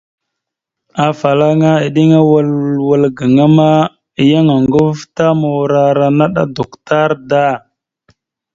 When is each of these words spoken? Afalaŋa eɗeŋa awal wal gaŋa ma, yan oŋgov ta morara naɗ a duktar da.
Afalaŋa 1.07 1.71
eɗeŋa 1.85 2.19
awal 2.23 2.49
wal 2.87 3.03
gaŋa 3.17 3.45
ma, 3.57 3.69
yan 4.29 4.47
oŋgov 4.57 4.97
ta 5.15 5.25
morara 5.39 6.07
naɗ 6.17 6.33
a 6.43 6.45
duktar 6.55 7.11
da. 7.29 7.45